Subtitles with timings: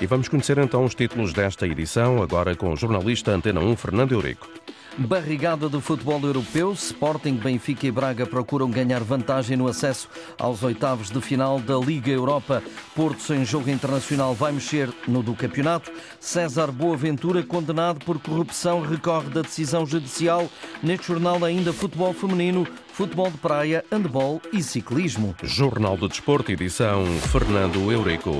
[0.00, 4.12] E vamos conhecer então os títulos desta edição, agora com o jornalista Antena 1, Fernando
[4.12, 4.48] Eurico.
[4.96, 10.08] Barrigada de futebol europeu, Sporting, Benfica e Braga procuram ganhar vantagem no acesso
[10.38, 12.62] aos oitavos de final da Liga Europa.
[12.96, 15.90] Porto sem jogo internacional vai mexer no do campeonato.
[16.18, 20.48] César Boaventura, condenado por corrupção, recorre da decisão judicial.
[20.82, 25.34] Neste jornal ainda futebol feminino, futebol de praia, handball e ciclismo.
[25.42, 28.32] Jornal do Desporto, edição Fernando Eurico.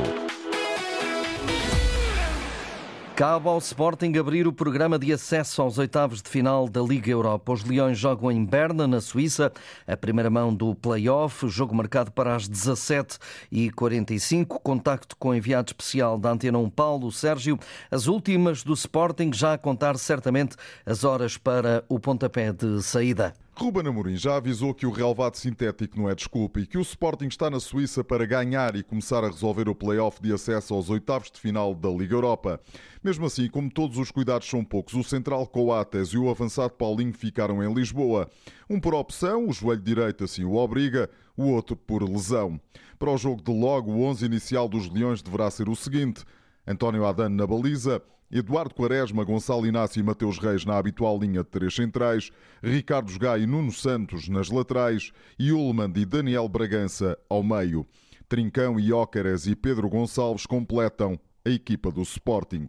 [3.18, 7.52] Cabe ao Sporting abrir o programa de acesso aos oitavos de final da Liga Europa.
[7.52, 9.52] Os Leões jogam em Berna, na Suíça,
[9.88, 14.60] a primeira mão do play-off, jogo marcado para as 17h45.
[14.62, 17.58] Contacto com o enviado especial da Antena 1, Paulo Sérgio.
[17.90, 20.54] As últimas do Sporting já a contar certamente
[20.86, 23.34] as horas para o pontapé de saída.
[23.60, 27.26] Ruben Amorim já avisou que o relvado sintético não é desculpa e que o Sporting
[27.26, 31.28] está na Suíça para ganhar e começar a resolver o play-off de acesso aos oitavos
[31.28, 32.60] de final da Liga Europa.
[33.02, 37.12] Mesmo assim, como todos os cuidados são poucos, o central Coates e o avançado Paulinho
[37.12, 38.30] ficaram em Lisboa.
[38.70, 42.60] Um por opção, o joelho direito assim o obriga, o outro por lesão.
[42.96, 46.24] Para o jogo de logo, o 11 inicial dos Leões deverá ser o seguinte:
[46.68, 51.48] António Adano na baliza, Eduardo Quaresma, Gonçalo Inácio e Mateus Reis na habitual linha de
[51.48, 52.30] três centrais,
[52.62, 57.86] Ricardo Gai e Nuno Santos nas laterais e Ullmann e Daniel Bragança ao meio.
[58.28, 62.66] Trincão, Iócaras e Pedro Gonçalves completam a equipa do Sporting.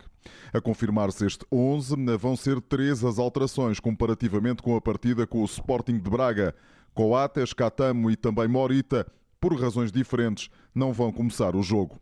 [0.54, 5.46] A confirmar-se este 11, vão ser três as alterações comparativamente com a partida com o
[5.46, 6.56] Sporting de Braga.
[6.94, 9.06] Coates, Catamo e também Morita,
[9.42, 12.00] por razões diferentes, não vão começar o jogo.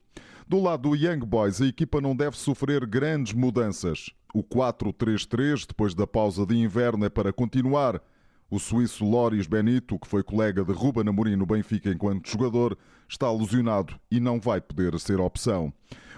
[0.50, 4.12] Do lado do Young Boys, a equipa não deve sofrer grandes mudanças.
[4.34, 8.02] O 4-3-3, depois da pausa de inverno, é para continuar.
[8.50, 12.78] O suíço Loris Benito, que foi colega de Ruben Amorim no Benfica enquanto jogador,
[13.10, 15.74] está lesionado e não vai poder ser opção.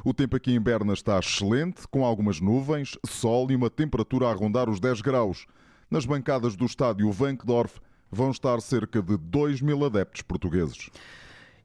[0.06, 4.34] O tempo aqui em Berna está excelente, com algumas nuvens, sol e uma temperatura a
[4.34, 5.48] rondar os 10 graus.
[5.90, 7.80] Nas bancadas do estádio Vankdorf
[8.12, 10.92] vão estar cerca de 2 mil adeptos portugueses.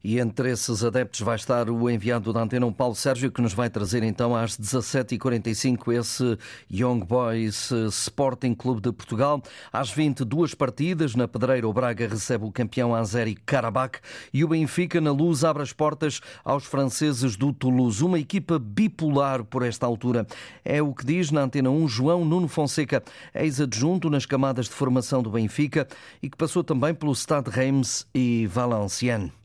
[0.07, 3.71] E entre esses adeptos vai estar o enviado da Antena, Paulo Sérgio, que nos vai
[3.71, 6.37] trazer então às 17h45 esse
[6.71, 9.41] Young Boys Sporting Clube de Portugal.
[9.73, 13.99] Às 22 partidas, na Pedreira, o Braga recebe o campeão Azeri Karabakh
[14.31, 18.05] e o Benfica, na luz, abre as portas aos franceses do Toulouse.
[18.05, 20.27] Uma equipa bipolar por esta altura.
[20.63, 25.23] É o que diz na Antena 1 João Nuno Fonseca, ex-adjunto nas camadas de formação
[25.23, 25.87] do Benfica
[26.21, 29.44] e que passou também pelo Stade Reims e Valenciennes.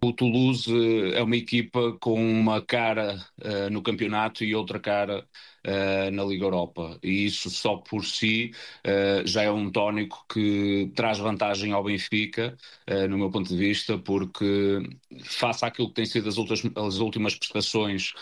[0.00, 5.26] O Toulouse eh, é uma equipa com uma cara uh, no campeonato e outra cara
[5.66, 6.98] uh, na Liga Europa.
[7.02, 8.52] E isso só por si
[8.86, 12.56] uh, já é um tónico que traz vantagem ao Benfica,
[13.10, 14.80] no meu ponto de vista, porque
[15.24, 18.12] face àquilo que tem sido as, outras, as últimas prestações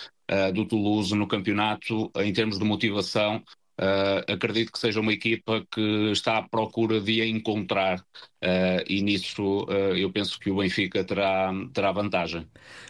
[0.54, 3.42] do Toulouse no campeonato, em termos de motivação,
[3.78, 8.02] Uh, acredito que seja uma equipa que está à procura de encontrar
[8.42, 12.46] uh, e nisso uh, eu penso que o Benfica terá, terá vantagem.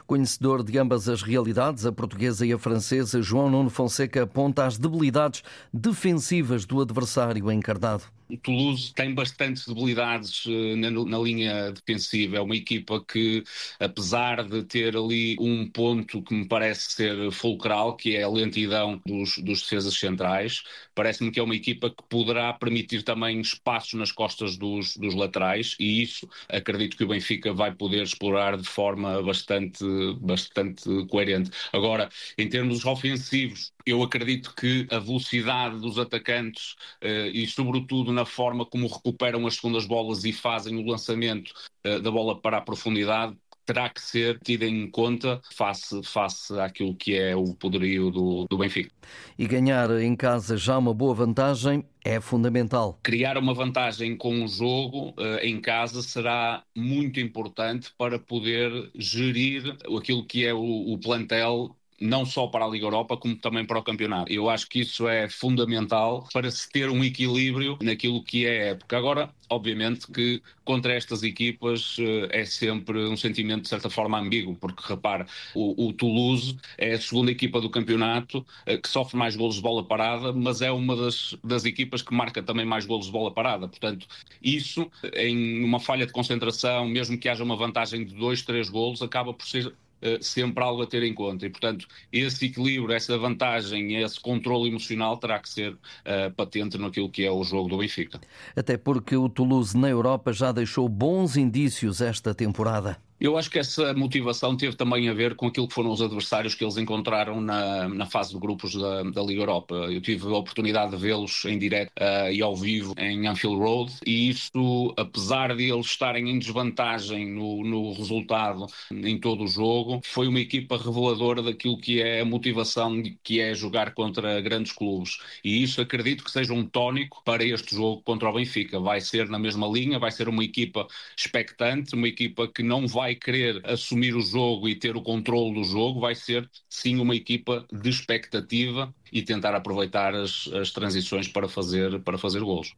[0.06, 4.78] Conhecedor de ambas as realidades, a portuguesa e a francesa, João Nuno Fonseca aponta as
[4.78, 5.42] debilidades
[5.72, 8.04] defensivas do adversário encarnado.
[8.28, 12.38] O Toulouse tem bastantes debilidades uh, na, na, linha defensiva.
[12.38, 13.44] É uma equipa que,
[13.78, 19.00] apesar de ter ali um ponto que me parece ser fulcral, que é a lentidão
[19.06, 24.10] dos, dos defesas centrais, parece-me que é uma equipa que poderá permitir também espaços nas
[24.10, 25.35] costas dos, dos laterais
[25.78, 29.84] e isso acredito que o Benfica vai poder explorar de forma bastante,
[30.20, 31.50] bastante coerente.
[31.72, 32.08] Agora,
[32.38, 38.66] em termos ofensivos, eu acredito que a velocidade dos atacantes uh, e, sobretudo, na forma
[38.66, 41.52] como recuperam as segundas bolas e fazem o lançamento
[41.86, 46.94] uh, da bola para a profundidade, terá que ser tida em conta face, face àquilo
[46.94, 48.90] que é o poderio do, do Benfica.
[49.38, 52.98] E ganhar em casa já uma boa vantagem é fundamental.
[53.02, 59.76] Criar uma vantagem com o jogo uh, em casa será muito importante para poder gerir
[59.96, 63.78] aquilo que é o, o plantel não só para a Liga Europa, como também para
[63.78, 64.32] o campeonato.
[64.32, 68.96] Eu acho que isso é fundamental para se ter um equilíbrio naquilo que é época.
[68.96, 74.56] Agora, obviamente que contra estas equipas eh, é sempre um sentimento de certa forma ambíguo,
[74.56, 79.36] porque repare, o, o Toulouse é a segunda equipa do campeonato eh, que sofre mais
[79.36, 83.06] golos de bola parada, mas é uma das, das equipas que marca também mais golos
[83.06, 83.68] de bola parada.
[83.68, 84.06] Portanto,
[84.42, 89.02] isso em uma falha de concentração, mesmo que haja uma vantagem de dois, três golos,
[89.02, 89.74] acaba por ser
[90.20, 91.46] sempre algo a ter em conta.
[91.46, 97.10] E, portanto, esse equilíbrio, essa vantagem, esse controle emocional terá que ser uh, patente naquilo
[97.10, 98.20] que é o jogo do Benfica.
[98.54, 103.05] Até porque o Toulouse na Europa já deixou bons indícios esta temporada.
[103.18, 106.54] Eu acho que essa motivação teve também a ver com aquilo que foram os adversários
[106.54, 109.74] que eles encontraram na, na fase de grupos da, da Liga Europa.
[109.74, 113.94] Eu tive a oportunidade de vê-los em direto uh, e ao vivo em Anfield Road
[114.06, 120.00] e isso, apesar de eles estarem em desvantagem no, no resultado em todo o jogo,
[120.04, 125.18] foi uma equipa reveladora daquilo que é a motivação que é jogar contra grandes clubes.
[125.42, 128.78] E isso acredito que seja um tónico para este jogo contra o Benfica.
[128.78, 130.86] Vai ser na mesma linha, vai ser uma equipa
[131.16, 135.54] expectante, uma equipa que não vai vai querer assumir o jogo e ter o controle
[135.54, 141.28] do jogo, vai ser sim uma equipa de expectativa e tentar aproveitar as, as transições
[141.28, 142.74] para fazer, para fazer gols.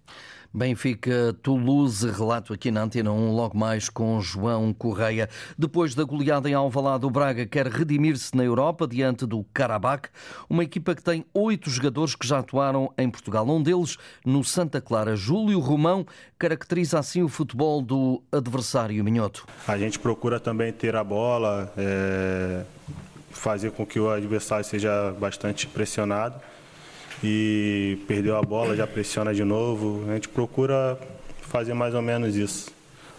[0.52, 5.28] Benfica Toulouse, relato aqui na Antena 1, logo mais com João Correia.
[5.58, 10.08] Depois da goleada em Alvalade, o Braga quer redimir-se na Europa diante do Karabakh,
[10.48, 13.46] uma equipa que tem oito jogadores que já atuaram em Portugal.
[13.46, 16.06] Um deles no Santa Clara, Júlio Romão,
[16.38, 19.46] caracteriza assim o futebol do adversário minhoto.
[19.66, 22.64] A gente procura também ter a bola, é...
[23.38, 26.34] fazer com que o adversário seja bastante pressionado
[27.22, 30.04] e perdeu a bola, já pressiona de novo.
[30.10, 30.98] A gente procura
[31.40, 32.70] fazer mais ou menos isso.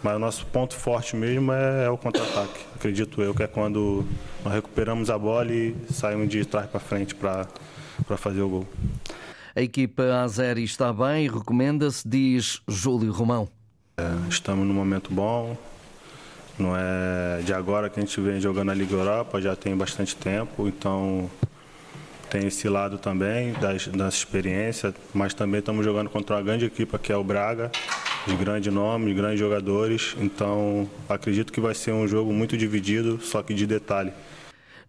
[0.03, 2.65] Mas o nosso ponto forte mesmo é, é o contra-ataque.
[2.75, 4.05] Acredito eu que é quando
[4.43, 7.47] nós recuperamos a bola e saímos de trás para frente para
[8.17, 8.67] fazer o gol.
[9.55, 13.49] A equipa Azeri está bem, recomenda-se, diz Júlio Romão.
[13.97, 15.57] É, estamos num momento bom.
[16.59, 20.13] Não é de agora que a gente vem jogando a Liga Europa, já tem bastante
[20.13, 21.29] tempo, então
[22.29, 26.97] tem esse lado também das, das experiências, mas também estamos jogando contra uma grande equipe
[26.99, 27.71] que é o Braga,
[28.27, 30.15] de grande nome, de grandes jogadores.
[30.19, 34.11] Então acredito que vai ser um jogo muito dividido, só que de detalhe.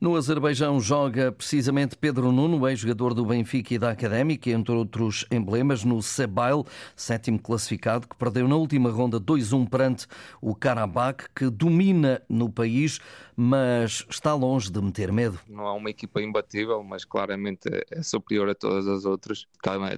[0.01, 5.85] No Azerbaijão joga precisamente Pedro Nuno, ex-jogador do Benfica e da Académica, entre outros emblemas,
[5.85, 6.65] no Sebail,
[6.97, 10.07] sétimo classificado, que perdeu na última ronda 2-1 perante
[10.41, 12.99] o Karabakh, que domina no país,
[13.37, 15.39] mas está longe de meter medo.
[15.47, 19.47] Não é uma equipa imbatível, mas claramente é superior a todas as outras.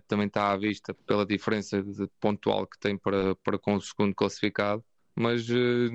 [0.08, 1.80] Também está à vista pela diferença
[2.18, 4.82] pontual que tem para, para com o segundo classificado
[5.14, 5.90] mas eh,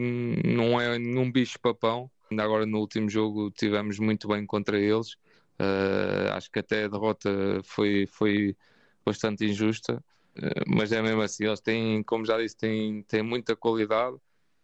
[0.45, 5.13] não é nenhum bicho papão Ainda agora no último jogo tivemos muito bem contra eles.
[5.59, 7.29] Uh, acho que até a derrota
[7.63, 8.55] foi, foi
[9.05, 10.03] bastante injusta,
[10.37, 11.45] uh, mas é mesmo assim.
[11.45, 14.17] Eles têm, como já disse, têm, têm muita qualidade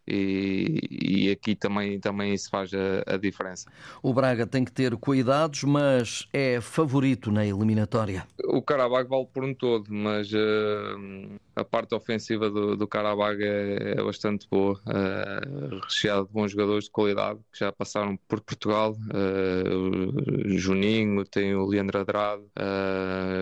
[0.06, 3.70] e, e, aqui também, também isso faz a, a, diferença.
[4.02, 8.26] O Braga tem que ter cuidados, mas é favorito na eliminatória.
[8.44, 13.94] O Carabag vale por um todo, mas uh, a parte ofensiva do, do Carabag é,
[13.98, 18.92] é bastante boa, uh, recheado de bons jogadores de qualidade que já passaram por Portugal.
[18.92, 22.44] Uh, o Juninho, tem o Leandro Adrado,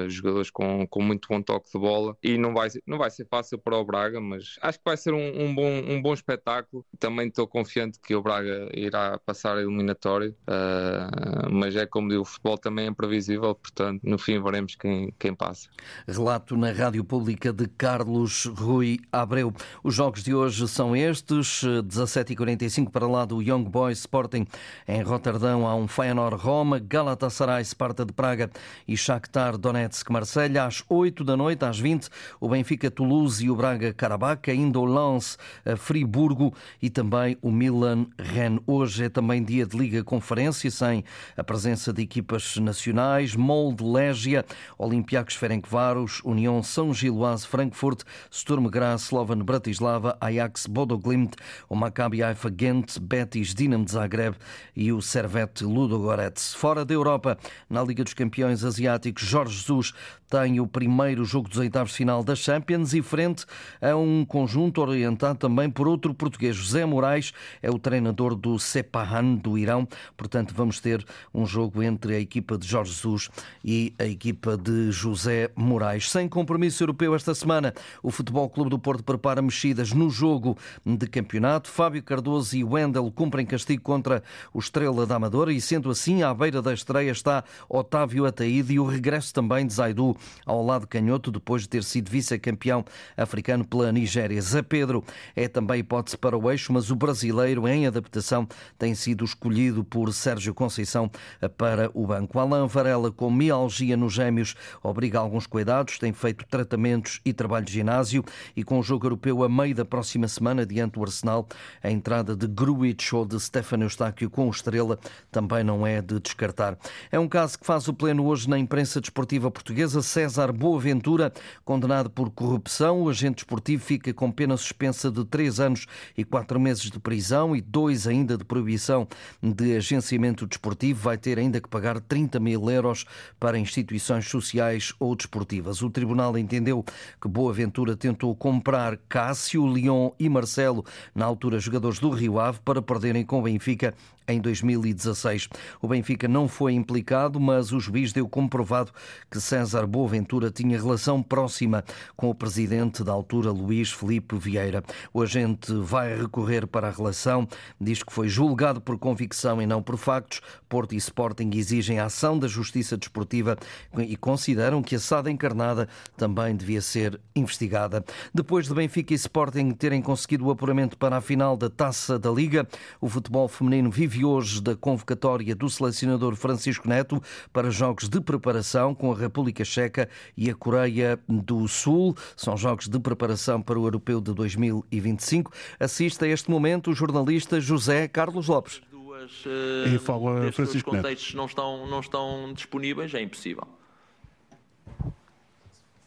[0.08, 3.58] jogadores com, com muito bom toque de bola e não vai, não vai ser fácil
[3.58, 6.84] para o Braga, mas acho que vai ser um, um bom, um bom espetáculo.
[6.98, 12.22] Também estou confiante que o Braga irá passar a eliminatório, uh, mas é como digo,
[12.22, 15.68] o futebol também é imprevisível, portanto, no fim veremos quem, quem passa.
[16.06, 18.01] Relato na Rádio Pública de Carlos
[18.46, 19.52] Rui Abreu.
[19.82, 24.46] Os jogos de hoje são estes: 17h45 para lá do Young Boys Sporting
[24.87, 28.50] em Roterdão há um Feyenoord Roma, Galatasaray Sparta de Praga
[28.87, 32.08] e Shakhtar Donetsk Marselha às 8 da noite, às 20
[32.40, 35.38] o Benfica Toulouse e o Braga Karabakh, ainda o Lens
[35.76, 38.58] Friburgo e também o Milan Ren.
[38.66, 41.05] Hoje é também dia de Liga Conferência, sem
[41.37, 44.44] a presença de equipas nacionais, Molde Légia,
[44.79, 47.92] Olympiacos Ferencváros, União São Giloase Frankfurt,
[48.31, 51.34] Sturm Graz, Slovan Bratislava, Ajax Bodoglimt,
[51.69, 54.37] o Maccabi Haifa Ghent, Betis Dinamo de Zagreb
[54.75, 56.55] e o Servette Ludogorets.
[56.55, 59.93] Fora da Europa, na Liga dos Campeões Asiáticos, Jorge Jesus
[60.32, 63.44] tem o primeiro jogo dos oitavos final da Champions e frente
[63.82, 66.56] a um conjunto orientado também por outro português.
[66.56, 69.87] José Moraes é o treinador do Sepahan do Irão.
[70.17, 73.29] Portanto, vamos ter um jogo entre a equipa de Jorge Jesus
[73.63, 76.11] e a equipa de José Moraes.
[76.11, 81.06] Sem compromisso europeu esta semana, o Futebol Clube do Porto prepara mexidas no jogo de
[81.06, 81.70] campeonato.
[81.70, 84.22] Fábio Cardoso e Wendel cumprem castigo contra
[84.53, 88.81] o Estrela da Amadora e, sendo assim, à beira da estreia está Otávio Ataíde e
[88.81, 92.84] o regresso também de Zaidu ao lado canhoto, depois de ter sido vice-campeão
[93.17, 94.41] africano pela Nigéria.
[94.41, 98.46] Zé Pedro é também hipótese para o eixo, mas o brasileiro em adaptação
[98.79, 101.10] tem sido escolhido por Sérgio Conceição
[101.56, 102.39] para o banco.
[102.39, 108.24] Alain Varela, com mialgia nos gêmeos, obriga alguns cuidados, tem feito tratamentos e trabalhos ginásio
[108.56, 111.48] e com o jogo europeu a meio da próxima semana, diante do Arsenal,
[111.82, 114.98] a entrada de Gruitch ou de Stefano Eustáquio com Estrela
[115.31, 116.79] também não é de descartar.
[117.10, 120.02] É um caso que faz o pleno hoje na imprensa desportiva portuguesa.
[120.02, 121.32] César Boaventura,
[121.64, 125.86] condenado por corrupção, o agente desportivo fica com pena suspensa de três anos
[126.17, 129.08] e quatro meses de prisão e dois ainda de proibição
[129.43, 131.00] de agenciamento desportivo.
[131.00, 133.06] Vai ter ainda que pagar 30 mil euros
[133.41, 135.82] para instituições sociais ou desportivas.
[135.82, 136.84] O tribunal entendeu
[137.20, 137.61] que Boaventura
[137.96, 143.38] tentou comprar Cássio, Leão e Marcelo, na altura jogadores do Rio Ave, para perderem com
[143.38, 143.94] o Benfica
[144.26, 145.48] em 2016.
[145.81, 148.93] O Benfica não foi implicado, mas o juiz deu comprovado
[149.31, 151.84] que César Boaventura tinha relação próxima
[152.17, 154.82] com o presidente da altura, Luís Felipe Vieira.
[155.12, 157.46] O agente vai recorrer para a relação,
[157.81, 160.41] diz que foi julgado por convicção e não por factos.
[160.69, 163.56] Porto e Sporting exigem a ação da Justiça Desportiva
[163.98, 168.05] e consideram que a SAD encarnada também devia ser investigada.
[168.34, 172.31] Depois de Benfica e Sporting terem conseguido o apuramento para a final da Taça da
[172.31, 172.67] Liga,
[173.00, 178.20] o futebol feminino vive vive hoje da convocatória do selecionador Francisco Neto para jogos de
[178.20, 182.14] preparação com a República Checa e a Coreia do Sul.
[182.36, 185.50] São jogos de preparação para o Europeu de 2025.
[185.81, 188.82] Assiste a este momento o jornalista José Carlos Lopes.
[188.90, 191.36] Duas, uh, fala Francisco contextos Neto.
[191.36, 193.66] não estão, não estão disponíveis, é impossível.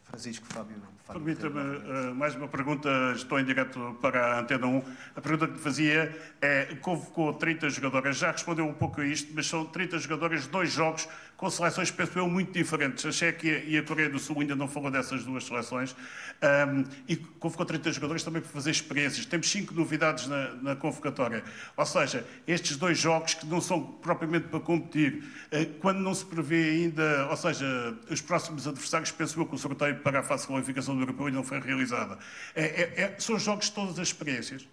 [0.04, 0.95] Francisco Fábio.
[1.06, 4.82] Permita-me uh, mais uma pergunta, estou em direto para a Antena 1.
[5.14, 9.32] A pergunta que me fazia é: convocou 30 jogadoras, já respondeu um pouco a isto,
[9.32, 13.04] mas são 30 jogadoras, dois jogos com seleções, penso eu, muito diferentes.
[13.04, 15.94] A Chequia e a Coreia do Sul ainda não falou dessas duas seleções.
[16.42, 19.26] Um, e convocou 30 jogadores também para fazer experiências.
[19.26, 21.44] Temos cinco novidades na, na, convocatória.
[21.76, 26.24] Ou seja, estes dois jogos que não são propriamente para competir, uh, quando não se
[26.24, 30.42] prevê ainda, ou seja, os próximos adversários, penso eu que o sorteio para a fase
[30.42, 32.18] de qualificação do europeu ainda não foi realizada.
[32.54, 34.66] É, é, é, são jogos de todas as experiências.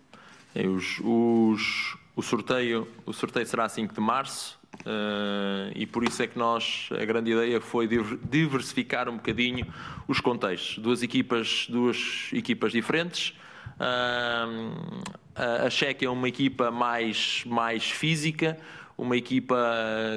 [0.55, 4.62] Os, os, o, sorteio, o sorteio será 5 de março.
[4.81, 7.87] Uh, e por isso é que nós, a grande ideia foi
[8.29, 9.65] diversificar um bocadinho
[10.07, 10.79] os contextos.
[10.79, 13.33] Duas equipas, duas equipas diferentes.
[13.79, 15.03] Uh,
[15.35, 18.57] a Chequia é uma equipa mais, mais física,
[18.97, 19.57] uma equipa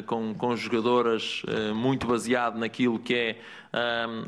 [0.07, 3.39] com, com jogadoras uh, muito baseado naquilo que é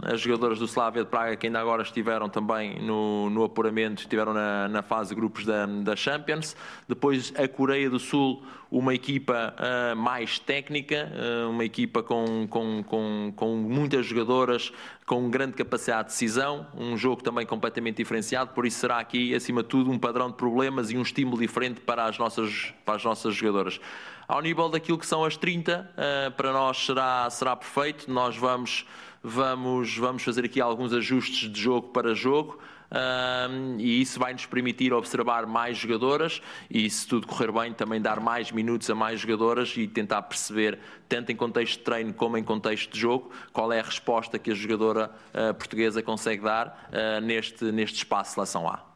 [0.02, 4.34] as jogadoras do Slavia de Praga que ainda agora estiveram também no, no apuramento, estiveram
[4.34, 6.54] na, na fase de grupos da, da Champions.
[6.86, 12.82] Depois a Coreia do Sul, uma equipa uh, mais técnica, uh, uma equipa com, com,
[12.82, 14.70] com, com muitas jogadoras
[15.06, 19.62] com grande capacidade de decisão, um jogo também completamente diferenciado, por isso será aqui, acima
[19.62, 23.04] de tudo, um padrão de problemas e um estímulo diferente para as nossas, para as
[23.04, 23.80] nossas jogadoras.
[24.28, 28.36] Ao nível daquilo que são as 30, uh, ah, para nós será, será perfeito, nós
[28.36, 28.84] vamos
[29.22, 32.58] vamos, vamos fazer aqui alguns ajustes de jogo para jogo.
[32.90, 38.00] Um, e isso vai nos permitir observar mais jogadoras e, se tudo correr bem, também
[38.00, 42.38] dar mais minutos a mais jogadoras e tentar perceber, tanto em contexto de treino como
[42.38, 46.88] em contexto de jogo, qual é a resposta que a jogadora uh, portuguesa consegue dar
[46.88, 48.87] uh, neste, neste espaço seleção A.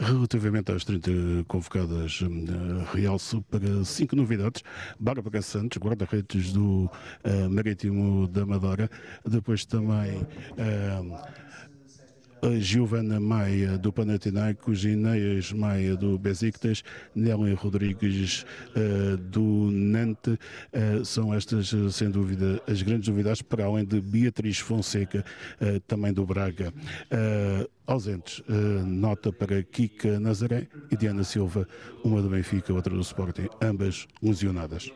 [0.00, 1.10] Relativamente às 30
[1.46, 4.62] convocadas, uh, realço para cinco novidades.
[4.98, 8.90] Bárbara Santos, guarda-redes do uh, Marítimo da Amadora.
[9.26, 10.22] Depois também.
[10.56, 11.50] Uh,
[12.42, 16.82] a Giovana Maia do Panathinaikos, Inês Maia do Besiktas,
[17.14, 20.38] Nelly Rodrigues uh, do Nantes.
[20.72, 25.22] Uh, são estas, sem dúvida, as grandes novidades, para além de Beatriz Fonseca,
[25.60, 26.72] uh, também do Braga
[27.90, 28.38] ausentes.
[28.40, 31.66] Uh, nota para Kika Nazaré e Diana Silva,
[32.04, 34.92] uma do Benfica, outra do Sporting, ambas lesionadas.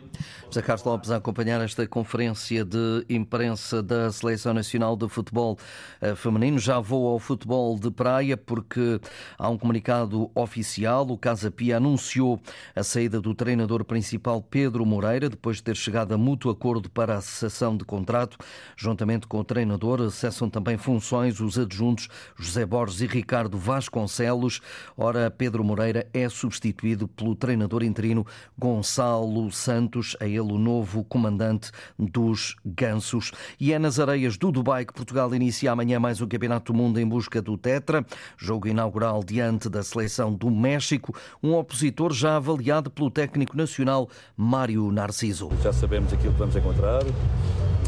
[0.47, 5.59] José Carlos Lopes a acompanhar esta conferência de imprensa da Seleção Nacional de Futebol
[6.01, 6.59] uh, Feminino.
[6.59, 9.01] Já vou ao futebol de praia porque
[9.37, 11.07] há um comunicado oficial.
[11.09, 12.41] O Casa Pia anunciou
[12.77, 17.17] a saída do treinador principal Pedro Moreira, depois de ter chegado a mútuo acordo para
[17.17, 18.39] a cessação de contrato.
[18.77, 24.61] Juntamente com o treinador, cessam também funções os adjuntos José Borges Borges e Ricardo Vasconcelos.
[24.95, 28.27] Ora, Pedro Moreira é substituído pelo treinador interino
[28.59, 33.33] Gonçalo Santos, a ele o novo comandante dos Gansos.
[33.59, 37.01] E é nas areias do Dubai que Portugal inicia amanhã mais o Campeonato do Mundo
[37.01, 38.05] em busca do Tetra,
[38.37, 44.93] jogo inaugural diante da seleção do México, um opositor já avaliado pelo técnico nacional Mário
[44.93, 45.51] Narciso.
[45.63, 47.03] Já sabemos aquilo que vamos encontrar,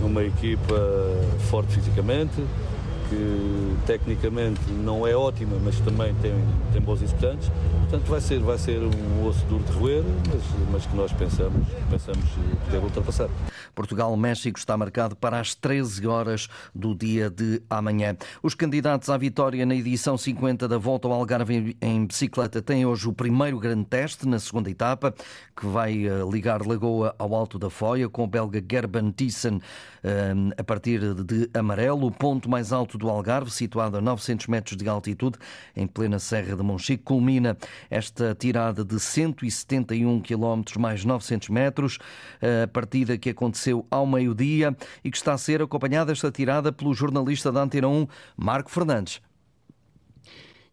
[0.01, 0.75] uma equipa
[1.51, 2.43] forte fisicamente,
[3.09, 6.35] que tecnicamente não é ótima, mas também tem,
[6.73, 7.51] tem bons executantes.
[7.89, 11.69] Portanto, vai ser, vai ser um osso duro de roer, mas, mas que nós pensamos,
[11.89, 12.25] pensamos
[12.65, 13.29] poder ultrapassar.
[13.75, 18.17] Portugal-México está marcado para as 13 horas do dia de amanhã.
[18.43, 23.09] Os candidatos à vitória na edição 50 da Volta ao Algarve em bicicleta têm hoje
[23.09, 25.15] o primeiro grande teste na segunda etapa,
[25.57, 29.61] que vai eh, ligar Lagoa ao Alto da Foia, com o belga Gerben Thyssen
[30.03, 34.77] eh, a partir de Amarelo, o ponto mais alto do Algarve, situado a 900 metros
[34.77, 35.39] de altitude,
[35.75, 37.57] em plena Serra de Monchique, culmina
[37.91, 41.99] esta tirada de 171 km mais 900 metros,
[42.41, 46.95] a partida que aconteceu ao meio-dia e que está a ser acompanhada esta tirada pelo
[46.95, 49.21] jornalista da Antena 1, Marco Fernandes.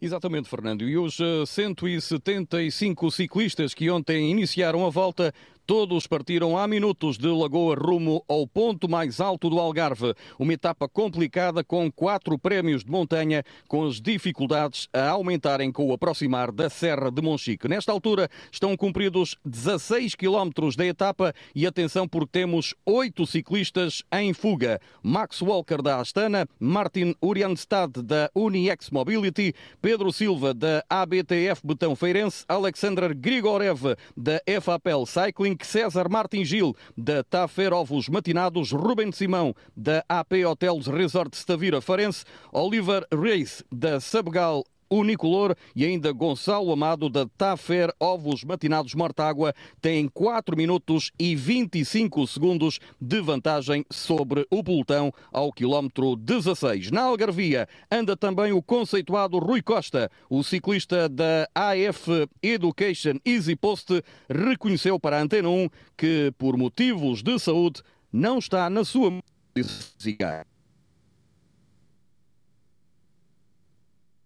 [0.04, 0.84] Exatamente, Fernando.
[0.84, 5.34] E os 175 ciclistas que ontem iniciaram a volta
[5.66, 10.14] Todos partiram há minutos de Lagoa rumo ao ponto mais alto do Algarve.
[10.38, 15.94] Uma etapa complicada com quatro prémios de montanha, com as dificuldades a aumentarem com o
[15.94, 17.70] aproximar da Serra de Monchique.
[17.70, 24.34] Nesta altura estão cumpridos 16 quilómetros da etapa e atenção porque temos oito ciclistas em
[24.34, 24.82] fuga.
[25.02, 32.44] Max Walker da Astana, Martin Urianstad da Uniex Mobility, Pedro Silva da ABTF Betão Feirense,
[32.50, 39.56] Alexander Grigorev da FAPEL Cycling, Link César Martin Gil, da Tafer Ovos Matinados, Ruben Simão,
[39.78, 47.10] da AP Hotels Resort Stavira Farense, Oliver Reis, da Sabgal Unicolor e ainda Gonçalo Amado
[47.10, 54.64] da Tafer Ovos Matinados Mortágua têm 4 minutos e 25 segundos de vantagem sobre o
[54.64, 56.92] pelotão ao quilómetro 16.
[56.92, 60.10] Na Algarvia anda também o conceituado Rui Costa.
[60.30, 67.22] O ciclista da AF Education Easy Post reconheceu para a Antena 1 que, por motivos
[67.22, 69.12] de saúde, não está na sua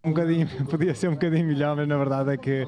[0.07, 2.65] Um bocadinho, podia ser um bocadinho melhor, mas na verdade é que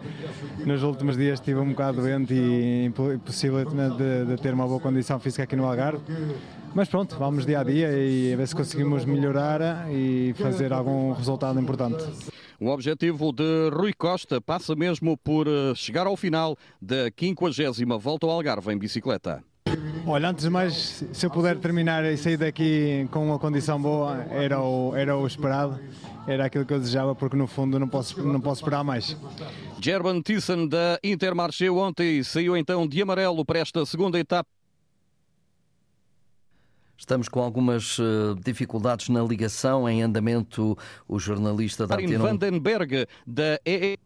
[0.66, 5.18] nos últimos dias estive um bocado doente e impossível de, de, ter uma boa condição
[5.22, 6.04] física aqui no Algarve.
[6.76, 11.14] Mas pronto, vamos dia a dia e a ver se conseguimos melhorar e fazer algum
[11.14, 12.04] resultado importante.
[12.60, 18.28] O objetivo de Rui Costa passa mesmo por eh, chegar ao final da 50 Volta
[18.28, 19.42] ao Algarve em bicicleta.
[20.06, 24.26] Olha, antes de mais, se eu puder terminar e sair daqui com uma condição boa,
[24.32, 25.80] era o, era o esperado
[26.28, 29.18] era aquilo que eu desejava, porque no fundo não posso, não posso esperar mais.
[29.82, 34.48] Gerben Thyssen da Intermarché ontem saiu então de amarelo para esta segunda etapa.
[36.96, 42.20] Estamos com algumas uh, dificuldades na ligação, em andamento o jornalista da Antena...
[42.20, 43.98] Vandenberg da EE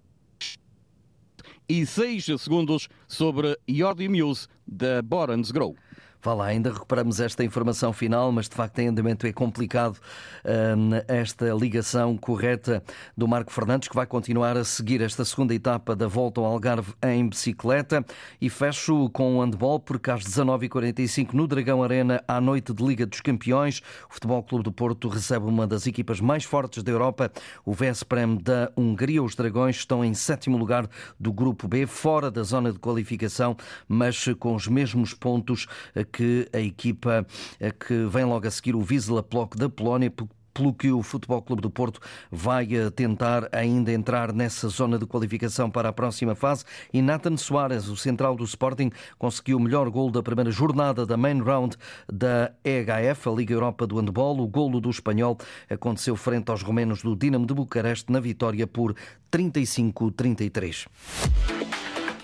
[1.68, 5.76] e 6 segundos sobre Jordi Muse da Borans Grow.
[6.24, 10.00] Vá lá, ainda recuperamos esta informação final, mas de facto em andamento é complicado
[10.46, 12.82] hum, esta ligação correta
[13.18, 16.94] do Marco Fernandes, que vai continuar a seguir esta segunda etapa da volta ao Algarve
[17.04, 18.06] em bicicleta.
[18.40, 23.06] E fecho com o handball, porque às 19h45 no Dragão Arena, à noite de Liga
[23.06, 27.30] dos Campeões, o Futebol Clube do Porto recebe uma das equipas mais fortes da Europa,
[27.66, 29.22] o Vesprem da Hungria.
[29.22, 30.88] Os Dragões estão em sétimo lugar
[31.20, 33.58] do Grupo B, fora da zona de qualificação,
[33.90, 35.68] mas com os mesmos pontos
[36.14, 37.26] que a equipa
[37.60, 40.14] eh, que vem logo a seguir, o Wisla Plock da Polónia,
[40.54, 42.00] pelo que o Futebol Clube do Porto
[42.32, 46.64] vai eh, tentar ainda entrar nessa zona de qualificação para a próxima fase.
[46.94, 51.18] E Nathan Soares, o central do Sporting, conseguiu o melhor gol da primeira jornada da
[51.18, 51.76] main round
[52.12, 54.40] da EHF, a Liga Europa do Handball.
[54.40, 55.38] O golo do espanhol
[55.70, 58.96] aconteceu frente aos romenos do Dinamo de Bucareste na vitória por
[59.32, 60.88] 35-33.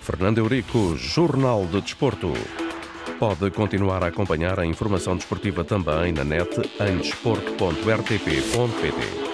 [0.00, 2.32] Fernando Eurico, Jornal de Desporto.
[3.20, 9.29] Pode continuar a acompanhar a informação desportiva também na net em desporto.rtp.pt.